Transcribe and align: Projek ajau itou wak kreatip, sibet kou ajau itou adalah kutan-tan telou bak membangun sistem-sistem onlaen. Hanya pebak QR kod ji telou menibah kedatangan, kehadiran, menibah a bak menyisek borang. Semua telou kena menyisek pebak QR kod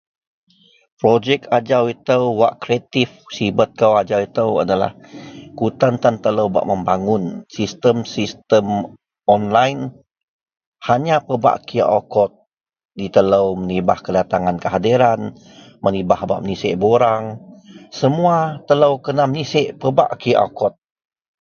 Projek 1.01 1.39
ajau 1.57 1.83
itou 1.95 2.23
wak 2.41 2.53
kreatip, 2.61 3.09
sibet 3.35 3.69
kou 3.79 3.93
ajau 4.01 4.21
itou 4.29 4.49
adalah 4.63 4.91
kutan-tan 5.59 6.15
telou 6.23 6.47
bak 6.55 6.65
membangun 6.71 7.23
sistem-sistem 7.55 8.65
onlaen. 9.35 9.79
Hanya 10.89 11.15
pebak 11.27 11.57
QR 11.69 12.01
kod 12.13 12.31
ji 12.97 13.05
telou 13.15 13.47
menibah 13.61 13.99
kedatangan, 14.05 14.55
kehadiran, 14.63 15.21
menibah 15.85 16.21
a 16.25 16.25
bak 16.29 16.39
menyisek 16.43 16.73
borang. 16.83 17.25
Semua 17.99 18.37
telou 18.69 18.93
kena 19.05 19.23
menyisek 19.31 19.67
pebak 19.81 20.09
QR 20.21 20.49
kod 20.59 20.73